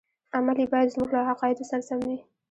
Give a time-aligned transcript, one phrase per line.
[0.35, 2.17] عمل یې باید زموږ له عقایدو سره سم وي.